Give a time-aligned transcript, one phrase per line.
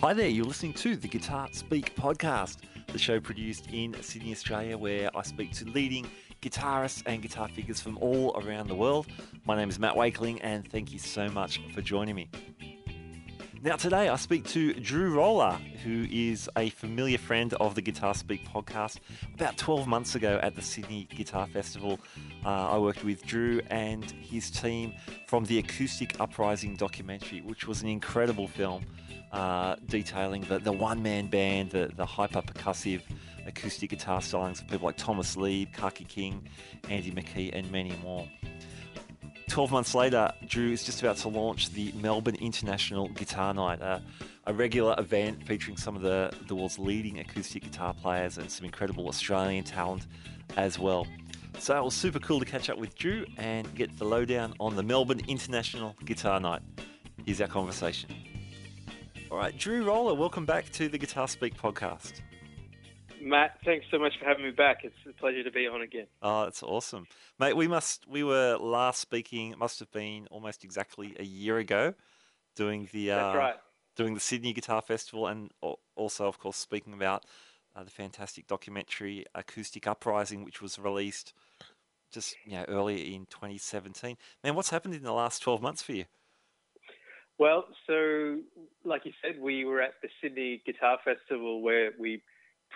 [0.00, 4.78] Hi there, you're listening to the Guitar Speak podcast, the show produced in Sydney, Australia,
[4.78, 6.06] where I speak to leading
[6.40, 9.08] guitarists and guitar figures from all around the world.
[9.44, 12.30] My name is Matt Wakeling, and thank you so much for joining me.
[13.60, 18.14] Now, today I speak to Drew Roller, who is a familiar friend of the Guitar
[18.14, 18.98] Speak podcast.
[19.34, 21.98] About 12 months ago at the Sydney Guitar Festival,
[22.44, 24.92] uh, I worked with Drew and his team
[25.26, 28.84] from the Acoustic Uprising documentary, which was an incredible film
[29.32, 33.02] uh, detailing the, the one man band, the, the hyper percussive
[33.44, 36.48] acoustic guitar stylings of people like Thomas Leeb, Kaki King,
[36.88, 38.28] Andy McKee, and many more.
[39.48, 44.52] 12 months later, Drew is just about to launch the Melbourne International Guitar Night, a
[44.52, 49.08] regular event featuring some of the, the world's leading acoustic guitar players and some incredible
[49.08, 50.06] Australian talent
[50.56, 51.06] as well.
[51.58, 54.76] So it was super cool to catch up with Drew and get the lowdown on
[54.76, 56.62] the Melbourne International Guitar Night.
[57.24, 58.10] Here's our conversation.
[59.30, 62.20] All right, Drew Roller, welcome back to the Guitar Speak podcast.
[63.22, 64.78] Matt, thanks so much for having me back.
[64.84, 66.06] It's a pleasure to be on again.
[66.22, 67.06] Oh, that's awesome,
[67.38, 67.56] mate.
[67.56, 69.52] We must we were last speaking.
[69.52, 71.94] It must have been almost exactly a year ago,
[72.56, 73.54] doing the uh, right.
[73.96, 75.50] doing the Sydney Guitar Festival, and
[75.96, 77.24] also, of course, speaking about
[77.74, 81.32] uh, the fantastic documentary Acoustic Uprising, which was released
[82.10, 84.16] just you know earlier in 2017.
[84.42, 86.04] Man, what's happened in the last 12 months for you?
[87.38, 88.38] Well, so
[88.84, 92.22] like you said, we were at the Sydney Guitar Festival where we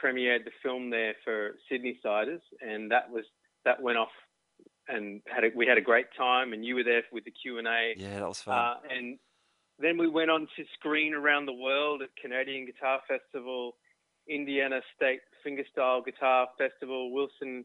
[0.02, 3.24] premiered the film there for Sydney siders, and that was
[3.64, 4.12] that went off,
[4.88, 7.58] and had a, we had a great time, and you were there with the Q
[7.58, 7.94] and A.
[7.96, 8.58] Yeah, that was fun.
[8.58, 9.18] Uh, and
[9.78, 13.76] then we went on to screen around the world at Canadian Guitar Festival,
[14.28, 17.64] Indiana State Fingerstyle Guitar Festival, Wilson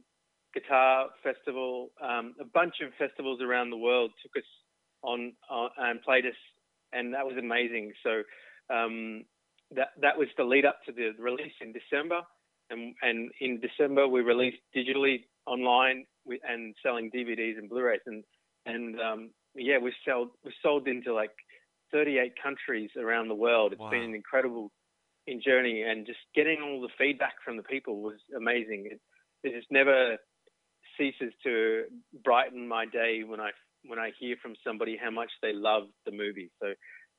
[0.53, 4.47] Guitar Festival, um, a bunch of festivals around the world took us
[5.03, 6.33] on, on and played us
[6.93, 7.93] and that was amazing.
[8.03, 8.23] So
[8.73, 9.25] um,
[9.75, 12.21] that that was the lead up to the release in December,
[12.69, 16.05] and and in December we released digitally online
[16.47, 18.23] and selling DVDs and Blu-rays, and
[18.65, 21.31] and um, yeah, we sold we sold into like
[21.91, 23.73] 38 countries around the world.
[23.73, 23.89] It's wow.
[23.89, 24.71] been an incredible
[25.25, 28.89] in journey, and just getting all the feedback from the people was amazing.
[28.91, 29.01] It,
[29.43, 30.17] it just never
[30.97, 31.83] ceases to
[32.23, 33.51] brighten my day when I
[33.85, 36.49] when I hear from somebody how much they love the movie.
[36.61, 36.73] So,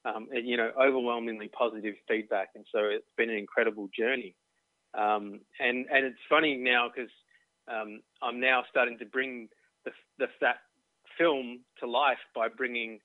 [0.08, 4.34] um, and, you know, overwhelmingly positive feedback, and so it's been an incredible journey.
[4.94, 7.12] Um, and and it's funny now because
[7.74, 9.48] um, I'm now starting to bring
[9.84, 10.56] the, the, that
[11.18, 13.00] film to life by bringing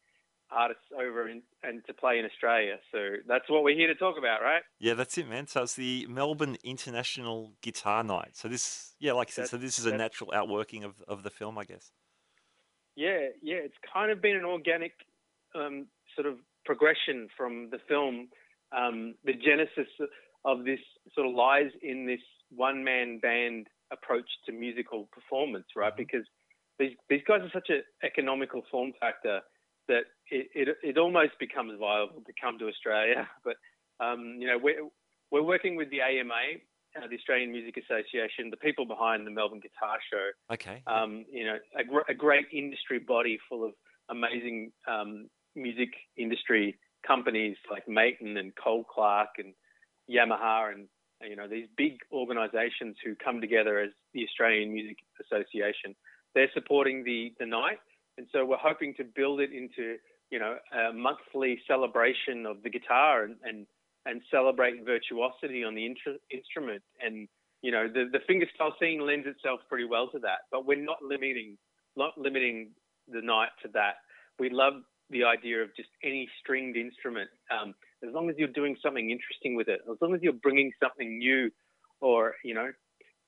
[0.50, 2.76] artists over in, and to play in Australia.
[2.92, 4.62] So that's what we're here to talk about, right?
[4.80, 5.48] Yeah, that's it, man.
[5.48, 8.32] So it's the Melbourne International Guitar Night.
[8.34, 11.24] So this, yeah, like you said, that's, so this is a natural outworking of, of
[11.24, 11.92] the film, I guess.
[12.96, 14.94] Yeah, yeah, it's kind of been an organic
[15.56, 16.36] um, sort of
[16.66, 18.30] progression from the film.
[18.76, 19.92] Um, the genesis
[20.46, 20.80] of this
[21.14, 25.94] sort of lies in this one man band approach to musical performance, right?
[25.94, 26.04] Mm-hmm.
[26.04, 26.26] Because
[26.80, 29.42] these these guys are such an economical form factor
[29.88, 33.28] that it, it, it almost becomes viable to come to Australia.
[33.44, 33.56] But
[34.04, 34.88] um, you know, we're
[35.32, 36.60] we're working with the AMA
[36.96, 40.54] uh, the Australian Music Association, the people behind the Melbourne Guitar Show.
[40.54, 40.84] Okay.
[40.88, 43.72] Um, you know, a, gr- a, great industry body full of
[44.10, 49.54] amazing um, music industry companies like Maton and Cole Clark and
[50.10, 50.88] Yamaha and
[51.22, 55.96] you know these big organisations who come together as the Australian Music Association.
[56.36, 57.80] They're supporting the the night,
[58.18, 59.98] and so we're hoping to build it into
[60.32, 63.68] you know a monthly celebration of the guitar and, and
[64.06, 65.86] and celebrate virtuosity on the
[66.30, 66.84] instrument.
[67.04, 67.28] And
[67.62, 70.50] you know, the the fingerstyle scene lends itself pretty well to that.
[70.52, 71.58] But we're not limiting
[71.96, 72.72] not limiting
[73.08, 73.96] the night to that.
[74.40, 74.74] We love
[75.14, 77.74] the idea of just any stringed instrument, um,
[78.06, 81.18] as long as you're doing something interesting with it, as long as you're bringing something
[81.18, 81.50] new,
[82.02, 82.72] or you know,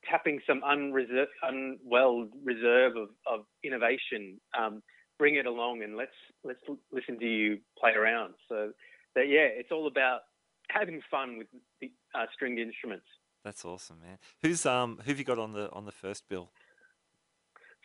[0.09, 4.39] tapping some unreserved, unwell reserve of, of innovation.
[4.59, 4.81] Um,
[5.17, 6.59] bring it along and let's let's
[6.91, 8.33] listen to you play around.
[8.49, 8.71] So
[9.15, 10.21] that yeah, it's all about
[10.69, 11.47] having fun with
[11.81, 13.05] the uh, stringed instruments.
[13.43, 14.17] That's awesome, man.
[14.41, 16.51] Who's um who have you got on the on the first bill?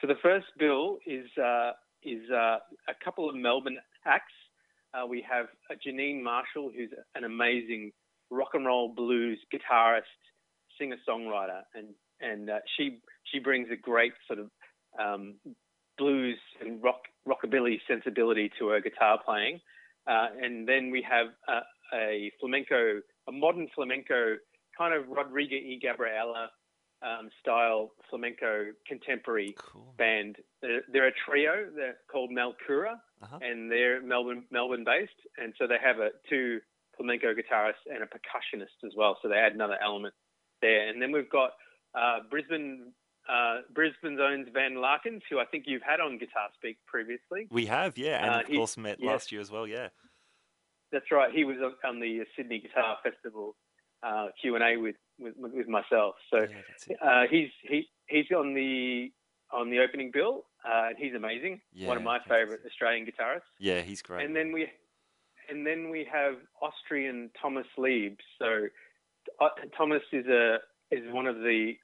[0.01, 1.73] So the first bill is uh,
[2.03, 2.59] is uh,
[2.89, 4.33] a couple of Melbourne acts.
[4.93, 5.47] Uh, we have
[5.87, 7.93] Janine Marshall, who's an amazing
[8.31, 10.03] rock and roll blues guitarist,
[10.79, 11.89] singer songwriter, and
[12.21, 14.51] and uh, she she brings a great sort of
[14.99, 15.35] um,
[15.99, 19.61] blues and rock rockabilly sensibility to her guitar playing.
[20.07, 21.61] Uh, and then we have uh,
[21.95, 24.37] a flamenco, a modern flamenco
[24.77, 26.51] kind of Rodrigo y Gabriela
[27.03, 29.95] um, style flamenco contemporary Cool.
[29.97, 30.37] band.
[30.63, 31.69] They're, they're a trio.
[31.75, 33.39] They're called Malcura, Uh-huh.
[33.43, 35.13] and they're Melbourne Melbourne based.
[35.39, 36.61] And so they have a two
[36.97, 39.17] flamenco guitarists and a percussionist as well.
[39.23, 40.15] So they add another element
[40.61, 40.89] there.
[40.89, 41.53] And then we've got
[41.95, 42.93] uh, Brisbane.
[43.29, 47.47] Uh, Brisbane's own Van Larkins, who I think you've had on Guitar Speak previously.
[47.51, 49.11] We have, yeah, and Uh, of he- course met yeah.
[49.13, 49.67] last year as well.
[49.69, 49.89] Yeah.
[50.91, 51.31] That's right.
[51.33, 51.57] He was
[51.87, 53.55] on, the Sydney Guitar Festival
[54.03, 56.15] uh, Q and A with, with with myself.
[56.31, 56.47] So
[56.89, 59.13] yeah, uh, he's he he's on the
[59.53, 61.61] on the opening bill, uh, and he's amazing.
[61.85, 63.51] One of my favourite Australian guitarists.
[63.59, 64.25] Yeah, he's great.
[64.25, 64.69] And then we
[65.49, 68.17] and then we have Austrian Thomas Leeb.
[68.39, 68.67] So
[69.41, 70.59] uh, Thomas is a
[70.91, 71.75] is one of the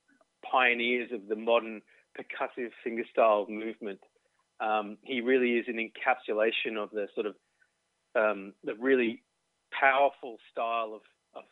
[0.51, 1.83] pioneers of the modern
[2.19, 4.01] percussive fingerstyle movement.
[4.61, 7.35] Um, he really is an encapsulation of the sort of
[8.15, 9.23] um, the really
[9.79, 11.03] powerful style of,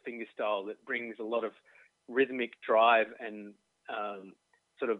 [0.06, 1.52] fingerstyle that brings a lot of
[2.08, 3.54] rhythmic drive and
[3.88, 4.32] um,
[4.78, 4.98] sort of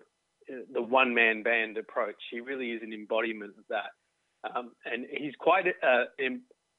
[0.51, 2.17] uh, the one man band approach.
[2.31, 3.91] He really is an embodiment of that.
[4.55, 6.05] Um, and he's quite uh,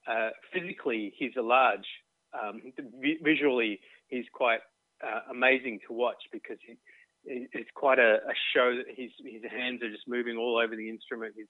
[0.07, 1.88] uh, physically, he's a large.
[2.34, 2.62] Um,
[3.02, 4.60] vi- visually, he's quite
[5.04, 6.78] uh, amazing to watch because he-
[7.28, 10.88] it's quite a, a show that his his hands are just moving all over the
[10.90, 11.34] instrument.
[11.36, 11.48] He's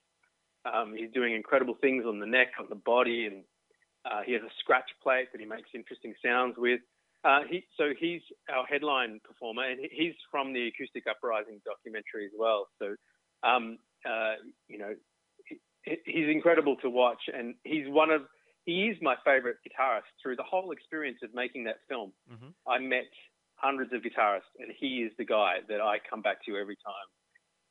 [0.64, 3.44] um, he's doing incredible things on the neck, on the body, and
[4.10, 6.80] uh, he has a scratch plate that he makes interesting sounds with.
[7.24, 8.20] Uh, he, so he's
[8.54, 12.68] our headline performer, and he's from the Acoustic Uprising documentary as well.
[12.78, 12.94] So,
[13.42, 14.34] um, uh,
[14.68, 14.94] you know,
[15.44, 15.58] he,
[16.04, 18.22] he's incredible to watch, and he's one of
[18.64, 22.12] he is my favorite guitarist through the whole experience of making that film.
[22.30, 22.52] Mhm.
[22.66, 23.06] I met
[23.54, 27.08] hundreds of guitarists, and he is the guy that I come back to every time.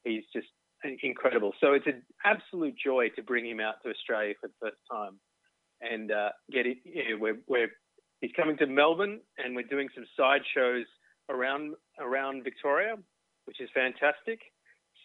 [0.03, 0.47] He's just
[1.03, 1.53] incredible.
[1.59, 5.19] So it's an absolute joy to bring him out to Australia for the first time
[5.91, 6.77] and uh, get it.
[6.85, 7.69] Yeah, we're, we're
[8.21, 10.85] he's coming to Melbourne, and we're doing some side shows
[11.29, 12.95] around around Victoria,
[13.45, 14.39] which is fantastic.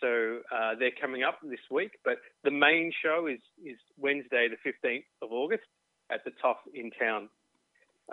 [0.00, 4.56] So uh, they're coming up this week, but the main show is is Wednesday, the
[4.62, 5.64] fifteenth of August,
[6.10, 7.28] at the Toff in town,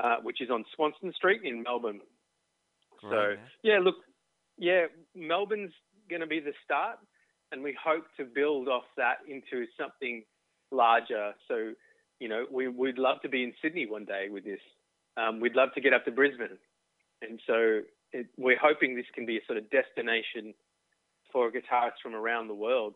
[0.03, 2.01] uh, which is on Swanston Street in Melbourne.
[2.99, 3.37] Great, so man.
[3.63, 3.95] yeah, look,
[4.57, 4.85] yeah,
[5.15, 5.73] Melbourne's
[6.09, 6.97] going to be the start,
[7.51, 10.23] and we hope to build off that into something
[10.71, 11.33] larger.
[11.47, 11.73] So,
[12.19, 14.59] you know, we, we'd love to be in Sydney one day with this.
[15.17, 16.57] Um, we'd love to get up to Brisbane,
[17.21, 17.81] and so
[18.13, 20.53] it, we're hoping this can be a sort of destination
[21.31, 22.93] for guitarists from around the world.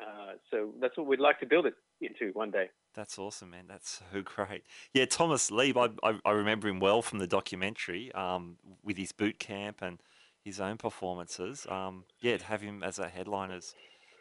[0.00, 2.68] Uh, so that's what we'd like to build it into one day.
[2.94, 3.64] That's awesome, man.
[3.68, 4.64] That's so great.
[4.92, 9.12] Yeah, Thomas Leeb, I, I, I remember him well from the documentary um, with his
[9.12, 9.98] boot camp and
[10.44, 11.66] his own performances.
[11.68, 13.74] Um, yeah, to have him as a headliner is,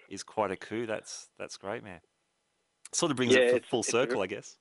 [0.09, 0.85] is quite a coup.
[0.85, 1.99] That's that's great, man.
[2.93, 4.57] Sort of brings Yeah, it full circle, I guess.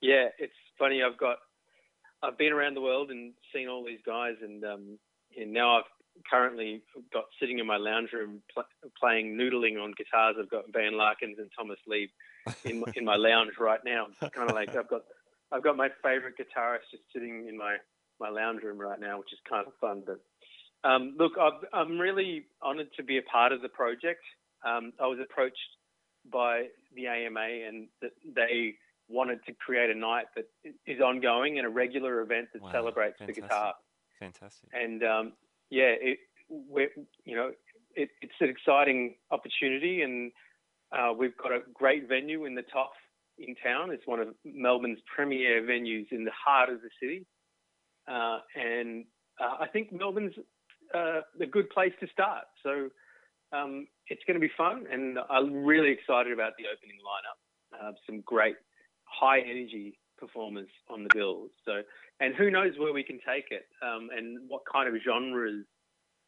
[0.00, 1.02] Yeah, it's funny.
[1.02, 1.36] I've got,
[2.22, 4.98] I've been around the world and seen all these guys, and um,
[5.36, 5.84] and now I've
[6.30, 6.82] currently
[7.12, 8.64] got sitting in my lounge room pl-
[8.98, 10.36] playing noodling on guitars.
[10.38, 12.08] I've got Van Larkins and Thomas Leeb
[12.64, 14.06] in my, in my lounge right now.
[14.10, 15.02] It's kind of like I've got
[15.52, 17.76] I've got my favorite guitarist just sitting in my
[18.18, 20.02] my lounge room right now, which is kind of fun.
[20.06, 20.20] But
[20.88, 24.22] um, look, I've, I'm really honoured to be a part of the project.
[24.64, 25.58] Um, I was approached
[26.30, 28.74] by the AMA, and th- they
[29.08, 30.46] wanted to create a night that
[30.86, 33.42] is ongoing and a regular event that Wow, celebrates fantastic.
[33.42, 33.74] the guitar.
[34.18, 34.70] Fantastic.
[34.72, 35.32] And um,
[35.70, 36.18] yeah, it,
[36.48, 37.52] you know,
[37.94, 40.32] it, it's an exciting opportunity, and
[40.92, 42.90] uh, we've got a great venue in the Toff
[43.38, 43.90] in Town.
[43.90, 47.26] It's one of Melbourne's premier venues in the heart of the city,
[48.08, 49.04] uh, and
[49.40, 50.34] uh, I think Melbourne's
[50.94, 52.44] uh, a good place to start.
[52.62, 52.90] So
[53.52, 57.38] um, it's going to be fun, and I'm really excited about the opening lineup.
[57.72, 58.56] Uh, some great
[59.04, 61.46] high energy performers on the bill.
[61.64, 61.82] So,
[62.18, 65.64] and who knows where we can take it, um, and what kind of genres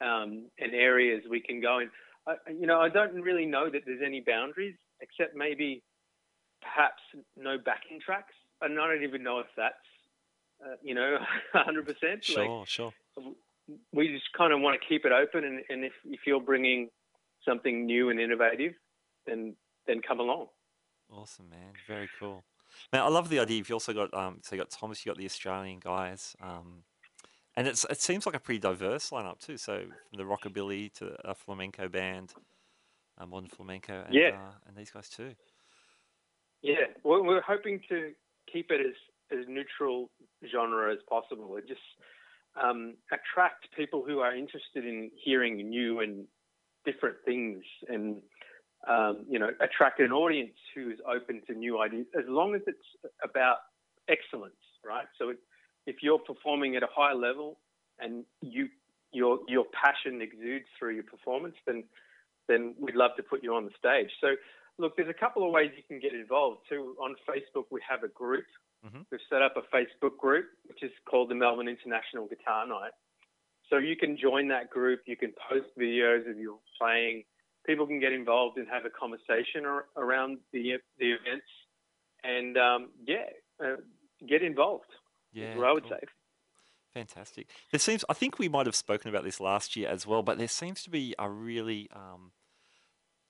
[0.01, 1.91] um, and areas we can go in.
[2.27, 5.83] I, you know, I don't really know that there's any boundaries, except maybe
[6.62, 7.03] perhaps
[7.37, 8.35] no backing tracks.
[8.61, 9.75] And I don't even know if that's,
[10.65, 11.19] uh, you know,
[11.55, 11.87] 100%.
[12.03, 12.93] Like, Sure, sure.
[13.93, 16.89] we just kind of want to keep it open, and, and if, if you're bringing
[17.45, 18.75] something new and innovative,
[19.27, 19.57] then
[19.87, 20.47] then come along.
[21.11, 21.73] Awesome, man.
[21.87, 22.45] Very cool.
[22.93, 23.59] Man, I love the idea.
[23.59, 26.85] You've also got um, so you got Thomas, you got the Australian guys, um,
[27.57, 29.57] and it's it seems like a pretty diverse lineup too.
[29.57, 32.33] So from the rockabilly to a flamenco band,
[33.19, 34.31] a modern flamenco, and Yeah.
[34.31, 35.35] uh, and these guys too.
[36.63, 38.13] Yeah, we're, we're hoping to
[38.51, 38.95] keep it as
[39.39, 40.11] as neutral
[40.51, 41.57] genre as possible.
[41.57, 41.81] It just
[42.63, 46.27] um, attract people who are interested in hearing new and
[46.85, 48.23] different things, and
[48.89, 52.62] um, you know, attract an audience who is open to new ideas, as long as
[52.67, 53.59] it's about
[54.09, 55.07] excellence, right?
[55.19, 55.39] So it,
[55.87, 57.59] if you're performing at a high level
[57.99, 58.69] and you
[59.12, 61.85] your your passion exudes through your performance, then
[62.49, 64.11] then we'd love to put you on the stage.
[64.21, 64.35] So
[64.79, 66.97] look, there's a couple of ways you can get involved too.
[67.01, 68.47] On Facebook, we have a group.
[68.85, 69.03] Mm-hmm.
[69.11, 72.93] We've set up a Facebook group which is called the Melbourne International Guitar Night.
[73.73, 75.00] So you can join that group.
[75.07, 77.25] You can post videos of you playing.
[77.64, 81.47] People can get involved and have a conversation ar- around the the events,
[82.23, 83.25] and um, yeah,
[83.64, 83.76] uh,
[84.29, 84.91] get involved.
[85.33, 85.93] Yeah, what I would cool.
[85.93, 86.07] say.
[86.93, 87.49] Fantastic.
[87.71, 90.37] There seems, I think we might have spoken about this last year as well, but
[90.37, 92.33] there seems to be a really, um,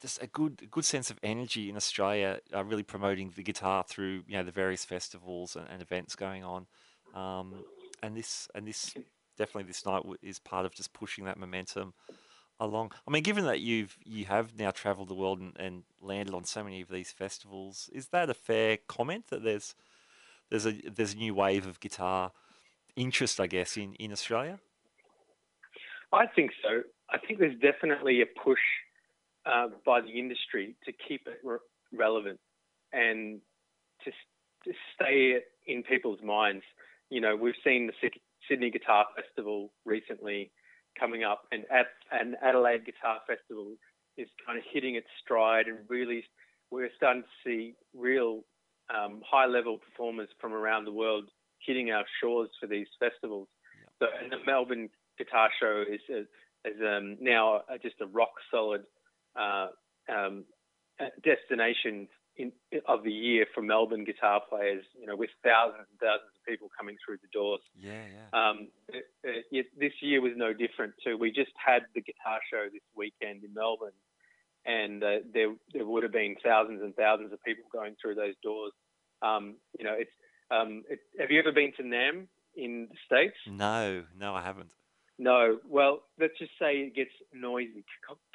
[0.00, 4.24] just a good, good sense of energy in Australia, uh, really promoting the guitar through,
[4.26, 6.66] you know, the various festivals and, and events going on.
[7.14, 7.64] Um,
[8.02, 8.96] and this, and this,
[9.42, 11.94] definitely this night is part of just pushing that momentum
[12.60, 12.92] along.
[13.06, 16.44] I mean, given that you've you have now travelled the world and, and, landed on
[16.44, 19.74] so many of these festivals, is that a fair comment that there's
[20.48, 22.30] there's a there's a new wave of guitar
[22.94, 24.60] interest, I guess, in, in Australia?
[26.12, 26.82] I think so.
[27.10, 28.60] I think there's definitely a push
[29.44, 31.58] uh, by the industry to keep it re-
[31.92, 32.38] relevant
[32.92, 33.40] and
[34.04, 34.10] to,
[34.64, 36.64] to stay in people's minds.
[37.10, 37.94] You know, we've seen the
[38.48, 40.50] Sydney Guitar Festival recently
[40.98, 43.72] coming up, and at an Adelaide Guitar Festival
[44.16, 46.24] is kind of hitting its stride, and really
[46.70, 48.40] we're starting to see real
[48.94, 51.28] um, high level performers from around the world
[51.64, 53.48] hitting our shores for these festivals.
[53.98, 56.00] So, and the Melbourne Guitar Show is
[56.64, 58.82] is um, now just a rock solid
[59.38, 59.68] uh,
[60.12, 60.44] um,
[61.24, 62.52] destination in,
[62.86, 64.84] of the year for Melbourne guitar players.
[64.98, 67.60] You know, with thousands and thousands people coming through the doors.
[67.78, 68.28] Yeah, yeah.
[68.32, 69.04] Um, it,
[69.50, 71.16] it, this year was no different too.
[71.16, 73.96] We just had the guitar show this weekend in Melbourne,
[74.64, 78.34] and uh, there there would have been thousands and thousands of people going through those
[78.42, 78.72] doors.
[79.22, 80.10] Um, you know, it's
[80.50, 83.36] um, it, have you ever been to NAMM in the States?
[83.46, 84.70] No, no, I haven't.
[85.18, 85.58] No.
[85.68, 87.84] Well, let's just say it gets noisy.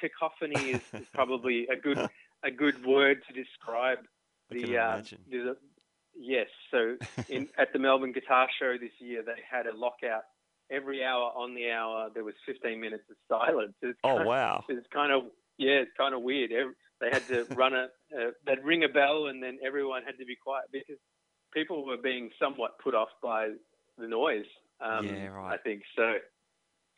[0.00, 2.08] Cacophony is, is probably a good
[2.42, 3.98] a good word to describe
[4.50, 4.78] the.
[4.78, 5.54] Uh, a,
[6.18, 6.48] yes.
[6.70, 6.96] So
[7.28, 10.22] in, at the Melbourne Guitar Show this year, they had a lockout.
[10.70, 13.72] Every hour on the hour, there was 15 minutes of silence.
[14.04, 14.64] Oh wow!
[14.68, 15.22] Of, it's kind of
[15.56, 16.52] yeah, it's kind of weird.
[16.52, 20.18] Every, they had to run a, uh, they'd ring a bell, and then everyone had
[20.18, 20.98] to be quiet because
[21.54, 23.50] people were being somewhat put off by
[23.96, 24.44] the noise.
[24.80, 25.54] Um, yeah, right.
[25.54, 26.14] I think so.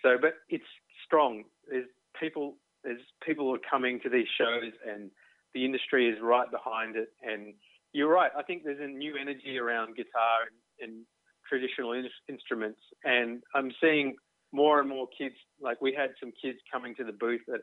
[0.03, 0.65] So, but it's
[1.07, 1.45] strong.
[1.69, 1.87] There's
[2.19, 2.57] people.
[2.83, 5.11] There's people are coming to these shows, and
[5.55, 7.09] the industry is right behind it.
[7.23, 7.55] And
[7.93, 8.31] you're right.
[8.37, 10.47] I think there's a new energy around guitar
[10.81, 11.07] and, and
[11.49, 14.17] traditional in- instruments, and I'm seeing
[14.53, 15.35] more and more kids.
[15.61, 17.61] Like we had some kids coming to the booth at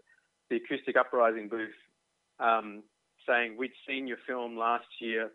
[0.49, 1.69] the Acoustic Uprising booth,
[2.39, 2.83] um,
[3.27, 5.31] saying we'd seen your film last year.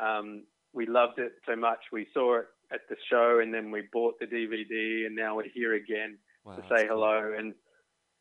[0.00, 1.80] Um, we loved it so much.
[1.92, 5.50] We saw it at the show, and then we bought the DVD, and now we're
[5.52, 7.22] here again wow, to say hello.
[7.28, 7.38] Cool.
[7.38, 7.54] And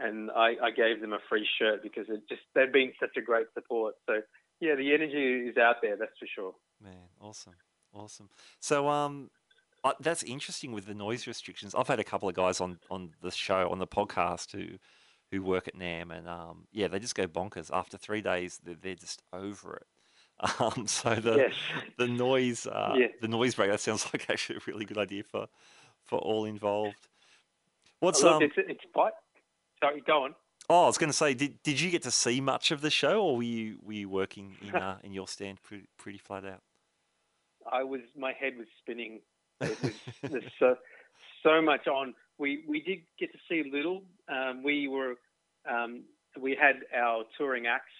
[0.01, 3.21] and I, I gave them a free shirt because it just they've been such a
[3.21, 3.95] great support.
[4.07, 4.21] So
[4.59, 6.53] yeah, the energy is out there, that's for sure.
[6.81, 7.53] Man, awesome,
[7.93, 8.29] awesome.
[8.59, 9.29] So um,
[9.99, 11.73] that's interesting with the noise restrictions.
[11.75, 14.77] I've had a couple of guys on on the show on the podcast who
[15.31, 18.59] who work at NAMM, and um, yeah, they just go bonkers after three days.
[18.63, 19.87] They're, they're just over it.
[20.57, 21.53] Um, so the yes.
[21.97, 23.07] the noise uh, yeah.
[23.19, 25.47] the noise break that sounds like actually a really good idea for
[26.05, 27.09] for all involved.
[27.99, 28.43] What's oh, look, um?
[28.43, 29.11] It's, it's quite.
[29.83, 30.35] Sorry, go on.
[30.69, 32.89] Oh, I was going to say, did did you get to see much of the
[32.89, 36.45] show, or were you were you working in uh, in your stand pretty, pretty flat
[36.45, 36.61] out?
[37.71, 38.01] I was.
[38.17, 39.21] My head was spinning.
[39.59, 39.77] Was,
[40.23, 40.75] there's so,
[41.43, 42.13] so much on.
[42.37, 44.03] We we did get to see little.
[44.27, 45.15] Um, we were
[45.69, 46.03] um,
[46.39, 47.91] we had our touring acts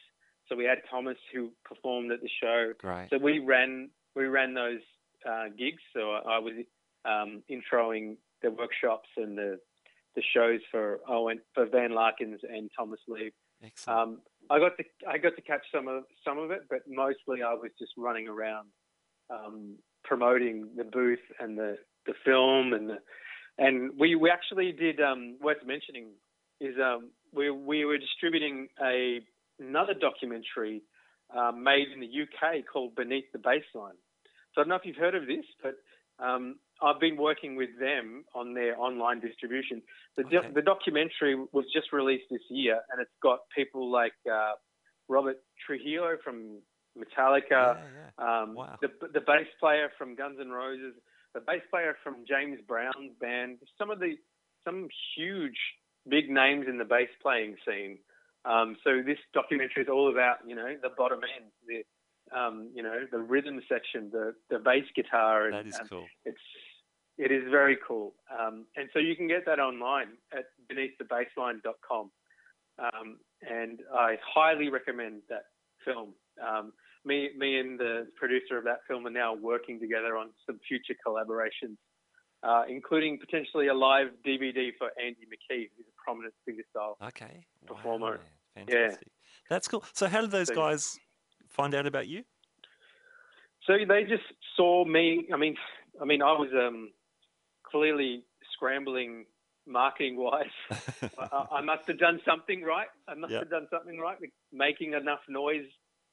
[0.50, 2.74] so we had Thomas who performed at the show.
[2.80, 3.10] Great.
[3.12, 4.82] So we ran we ran those
[5.30, 5.82] uh, gigs.
[5.96, 6.54] So I, I was
[7.06, 9.60] um, introing the workshops and the
[10.20, 13.32] the shows for Owen for Van Larkins and Thomas Leeb.
[13.64, 14.00] Excellent.
[14.00, 17.42] Um, I got to I got to catch some of some of it, but mostly
[17.42, 18.68] I was just running around
[19.30, 22.98] um, promoting the booth and the the film and the
[23.58, 26.12] and we we actually did um, worth mentioning
[26.60, 29.22] is um, we we were distributing a
[29.60, 30.82] another documentary
[31.36, 34.00] uh, made in the UK called Beneath the Bassline.
[34.54, 35.76] So I don't know if you've heard of this, but
[36.24, 39.82] um, I've been working with them on their online distribution.
[40.18, 40.48] The, okay.
[40.48, 44.54] do- the documentary was just released this year, and it's got people like uh,
[45.08, 46.60] Robert Trujillo from
[46.98, 47.78] Metallica, yeah,
[48.20, 48.42] yeah.
[48.42, 48.78] Um, wow.
[48.82, 50.96] the, the bass player from Guns N' Roses,
[51.34, 54.16] the bass player from James Brown's band, some of the
[54.66, 55.58] some huge
[56.08, 58.00] big names in the bass playing scene.
[58.46, 62.84] Um, so this documentary is all about, you know, the bottom end, the, um, you
[62.84, 65.48] know, the rhythm section, the, the bass guitar.
[65.48, 66.06] And, that is cool.
[66.26, 66.38] It's,
[67.20, 68.14] It is very cool.
[68.32, 72.12] Um, and so you can get that online at beneaththebassline.com.
[72.80, 75.44] Um, and I highly recommend that
[75.84, 76.14] film.
[76.42, 76.72] Um,
[77.04, 80.96] me, me and the producer of that film are now working together on some future
[81.06, 81.76] collaborations,
[82.44, 87.46] uh, including potentially a live DVD for Andy McKee, who's a prominent fingerstyle Okay.
[87.66, 88.12] performer.
[88.12, 88.20] Wow,
[88.56, 89.10] fantastic.
[89.50, 89.84] That's cool.
[89.92, 90.98] So, how did those guys
[91.50, 92.24] find out about you?
[93.68, 94.24] So they just
[94.56, 95.28] saw me.
[95.34, 95.56] I mean,
[96.02, 96.92] I mean, I was um,
[97.72, 98.24] clearly
[98.54, 99.26] scrambling
[99.68, 100.46] marketing wise.
[101.20, 102.88] I, I must have done something right.
[103.08, 103.40] I must Yeah.
[103.40, 105.66] have done something right, with making enough noise,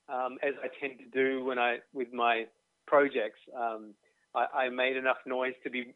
[0.09, 2.45] um, as I tend to do when I with my
[2.87, 3.41] projects.
[3.59, 3.95] Um,
[4.35, 5.95] I, I made enough noise to be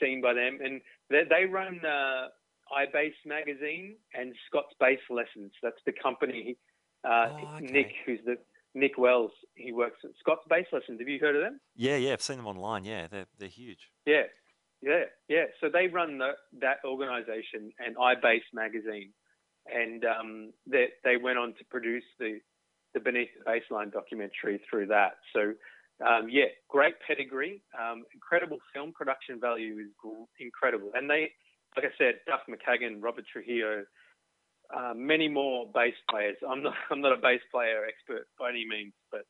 [0.00, 0.80] seen by them, and
[1.10, 2.28] they, they run uh,
[2.74, 5.52] iBass magazine and Scott's Bass Lessons.
[5.62, 6.56] That's the company.
[7.04, 7.66] Uh, Oh, okay.
[7.66, 8.36] Nick, who's the
[8.74, 10.98] Nick Wells, he works at Scott's Bass Lessons.
[10.98, 11.60] Have you heard of them?
[11.76, 12.14] yeah, yeah.
[12.14, 12.84] I've seen them online.
[12.86, 13.90] Yeah, they're they're huge.
[14.06, 14.22] Yeah,
[14.84, 15.44] yeah, yeah.
[15.60, 19.12] So they run the, that organisation and iBass magazine,
[19.66, 22.38] and um, they they went on to produce the
[22.92, 25.12] the Beneath the Bassline documentary through that.
[25.34, 25.54] So
[26.06, 29.90] um, yeah, great pedigree, um, incredible film production value is
[30.38, 31.30] incredible, and they,
[31.76, 33.84] like I said, Duff McKagan, Robert Trujillo.
[34.74, 36.36] Uh, many more bass players.
[36.48, 36.74] I'm not.
[36.90, 39.22] I'm not a bass player expert by any means, but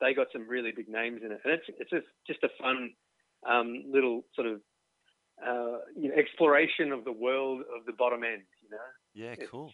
[0.00, 2.90] they got some really big names in it, and it's it's just just a fun
[3.48, 4.60] um, little sort of
[5.44, 8.42] uh, you know, exploration of the world of the bottom end.
[8.62, 8.78] You know,
[9.14, 9.72] Yeah, It's cool.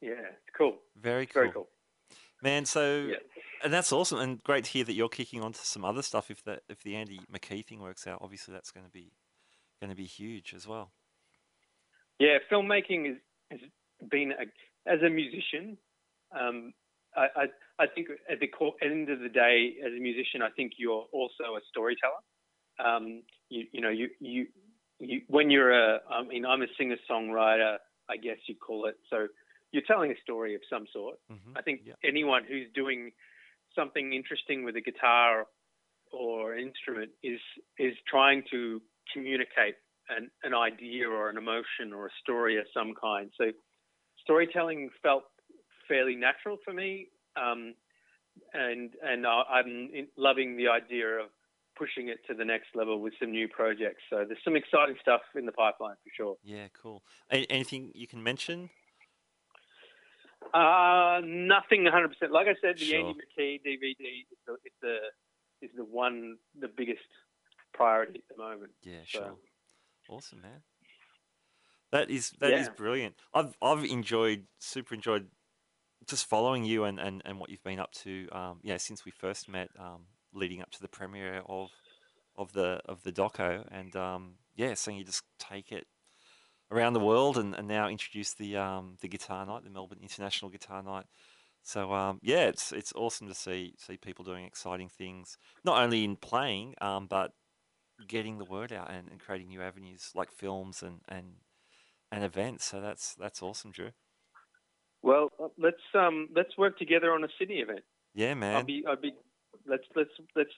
[0.00, 0.78] yeah, it's cool.
[0.96, 1.42] Very cool.
[1.42, 1.68] very cool.
[2.42, 3.16] Man, so Yeah.
[3.62, 6.30] and that's awesome and great to hear that you're kicking on to some other stuff
[6.30, 8.20] if that if the Andy McKee thing works out.
[8.22, 9.12] Obviously that's going to be
[9.80, 10.92] going to be huge as well.
[12.18, 13.16] Yeah, filmmaking is,
[13.50, 13.60] has
[14.10, 15.78] been a, as a musician.
[16.38, 16.72] Um,
[17.16, 17.44] I, I
[17.78, 21.06] I think at the core, end of the day, as a musician, I think you're
[21.12, 22.20] also a storyteller.
[22.84, 24.46] Um, you you know you you
[24.98, 27.76] you when you're a I mean I'm a singer songwriter,
[28.08, 28.96] I guess you call it.
[29.10, 29.28] So
[29.72, 31.16] you're telling a story of some sort.
[31.28, 31.94] hmm I think Yeah.
[32.04, 33.12] anyone who's doing
[33.74, 35.46] something interesting with a guitar
[36.12, 37.40] or instrument is
[37.78, 38.80] is trying to
[39.12, 39.76] communicate
[40.08, 43.30] an, an idea or an emotion or a story of some kind.
[43.38, 43.52] So
[44.22, 45.24] storytelling felt
[45.88, 47.74] fairly natural for me, um,
[48.52, 51.30] and and I'm loving the idea of
[51.80, 54.02] pushing it to the next level with some new projects.
[54.10, 56.36] So there's some exciting stuff in the pipeline for sure.
[56.44, 57.02] Yeah, cool.
[57.30, 58.68] Anything you can mention?
[60.52, 62.30] Uh, nothing 100%.
[62.30, 62.98] Like I said, the Sure.
[63.08, 64.96] Andy McKee DVD is the, is the
[65.62, 67.00] is the one the biggest
[67.74, 68.72] priority at the moment.
[68.82, 69.36] Yeah, So- sure.
[70.08, 70.62] Awesome, man.
[71.92, 72.72] That is that is Yeah.
[72.74, 73.16] brilliant.
[73.34, 75.30] I've I've enjoyed super enjoyed
[76.06, 78.28] just following you and, and, and what you've been up to.
[78.32, 81.70] Um, yeah, since we first met, um, leading up to the premiere of
[82.36, 85.86] of the of the doco, and um, yeah, seeing you just take it
[86.70, 90.50] around the world, and, and now introduce the um, the guitar night, the Melbourne International
[90.50, 91.06] Guitar Night.
[91.62, 96.04] So um, yeah, it's it's awesome to see see people doing exciting things, not only
[96.04, 97.32] in playing, um, but
[98.08, 101.34] getting the word out and, and creating new avenues like films and, and
[102.10, 102.64] and events.
[102.64, 103.90] So that's that's awesome, Drew.
[105.02, 107.80] Well, uh, let's um let's work together on a Sydney event.
[108.14, 108.66] Yeah, I'll man.
[108.66, 109.14] be I'll be
[109.66, 110.50] let's let's let's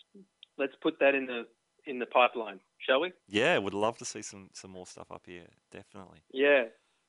[0.58, 1.46] let's put that in the
[1.86, 3.12] in the pipeline, shall we?
[3.28, 5.46] Yeah, would love to see some some more stuff up here.
[5.70, 6.20] Definitely.
[6.32, 6.64] Yeah,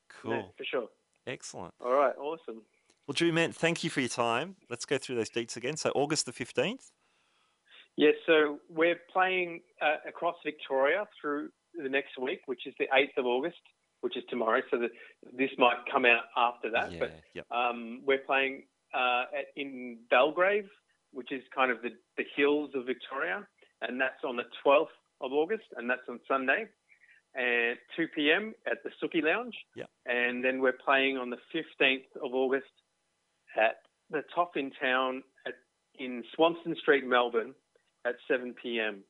[0.09, 0.31] Cool.
[0.33, 0.87] yeah, for sure.
[1.27, 1.73] Excellent.
[1.79, 2.63] All right, awesome.
[3.07, 4.55] Well, Drew, man, thank you for your time.
[4.69, 5.77] Let's go through those dates again.
[5.77, 6.91] So August the fifteenth.
[7.95, 13.17] Yes, so we're playing uh, across Victoria through the next week, which is the 8th
[13.19, 13.59] of August,
[14.01, 14.61] which is tomorrow.
[14.71, 14.89] So the,
[15.31, 16.91] this might come out after that.
[16.91, 16.99] Yeah.
[16.99, 17.45] But Yep.
[17.51, 18.63] um, we're playing
[18.95, 20.67] uh, at, in Belgrave,
[21.13, 23.45] which is kind of the, the hills of Victoria,
[23.81, 24.87] and that's on the 12th
[25.21, 26.65] of August, and that's on Sunday,
[27.35, 28.53] and 2 p.m.
[28.69, 29.55] at the Sooki Lounge.
[29.75, 29.89] Yep.
[30.05, 32.65] And then we're playing on the 15th of August
[33.57, 33.77] at
[34.09, 35.53] the Toff in Town at,
[35.99, 37.53] in Swanston Street, Melbourne,
[38.05, 39.03] at 7 p.m.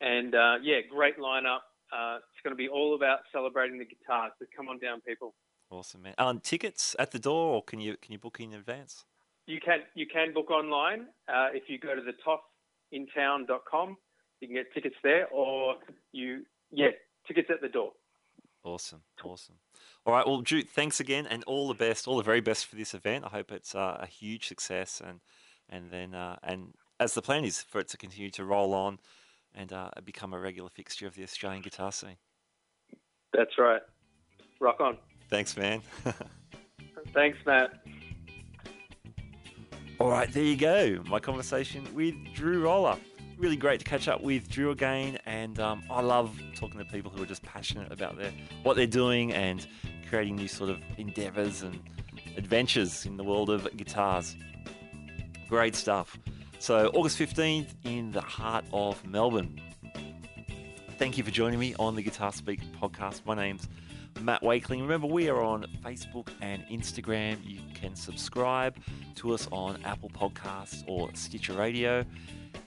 [0.00, 1.60] And uh, yeah, great lineup.
[1.92, 4.30] Uh, it's going to be all about celebrating the guitar.
[4.38, 5.34] So come on down, people.
[5.70, 6.14] Awesome, man.
[6.18, 9.04] Um, tickets at the door, or can you can you book in advance?
[9.46, 13.96] You can you can book online uh, if you go to the toffintown.com.
[14.40, 15.76] You can get tickets there, or
[16.12, 16.88] you yeah
[17.26, 17.92] tickets at the door.
[18.62, 19.56] Awesome, awesome.
[20.06, 22.76] All right, well, Drew, thanks again, and all the best, all the very best for
[22.76, 23.24] this event.
[23.24, 25.20] I hope it's uh, a huge success, and
[25.68, 28.98] and then uh, and as the plan is for it to continue to roll on
[29.54, 32.16] and uh, become a regular fixture of the Australian guitar scene.
[33.32, 33.82] That's right.
[34.60, 34.96] Rock on.
[35.28, 35.82] Thanks, man.
[37.12, 37.84] Thanks, Matt.
[40.00, 41.00] All right, there you go.
[41.08, 42.96] My conversation with Drew Roller.
[43.38, 47.12] really great to catch up with Drew again, and um, I love talking to people
[47.12, 48.32] who are just passionate about their
[48.64, 49.64] what they're doing and
[50.08, 51.80] creating new sort of endeavours and
[52.36, 54.36] adventures in the world of guitars.
[55.48, 56.18] Great stuff.
[56.58, 59.60] So August 15th in the heart of Melbourne.
[60.96, 63.22] Thank you for joining me on the Guitar Speak podcast.
[63.26, 63.68] My name's
[64.20, 64.80] Matt Wakeling.
[64.80, 67.38] Remember, we are on Facebook and Instagram.
[67.44, 68.76] You can subscribe
[69.16, 72.04] to us on Apple Podcasts or Stitcher Radio.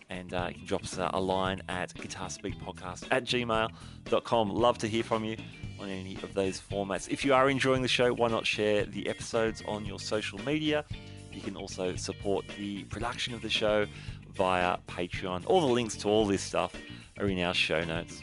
[0.09, 4.49] And uh, you can drop us a line at guitarspeakpodcast at gmail.com.
[4.49, 5.37] Love to hear from you
[5.79, 7.07] on any of those formats.
[7.09, 10.83] If you are enjoying the show, why not share the episodes on your social media?
[11.31, 13.85] You can also support the production of the show
[14.33, 15.43] via Patreon.
[15.47, 16.73] All the links to all this stuff
[17.19, 18.21] are in our show notes.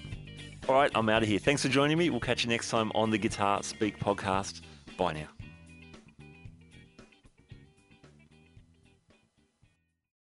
[0.69, 1.39] All right, I'm out of here.
[1.39, 2.11] Thanks for joining me.
[2.11, 4.63] We'll catch you next time on the Guitar Speak podcast.
[4.97, 5.34] Bye now.